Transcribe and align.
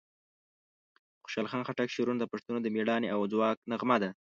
د 1.13 1.15
خوشحال 1.23 1.47
خان 1.51 1.63
خټک 1.67 1.87
شعرونه 1.95 2.19
د 2.21 2.25
پښتنو 2.31 2.57
د 2.61 2.67
مېړانې 2.75 3.07
او 3.15 3.19
ځواک 3.33 3.57
نغمه 3.71 3.97
ده. 4.03 4.09